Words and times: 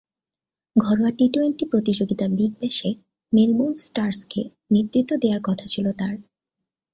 ঘরোয়া 0.75 1.11
টি-টোয়েন্টি 1.11 1.65
প্রতিযোগিতা 1.65 2.25
বিগ 2.29 2.51
ব্যাশে 2.59 2.89
মেলবোর্ন 3.33 3.75
স্টারসকে 3.77 4.41
নেতৃত্ব 4.71 5.11
দেওয়ার 5.17 5.41
কথা 5.43 5.65
ছিল 5.65 5.85
তাঁর। 5.91 6.15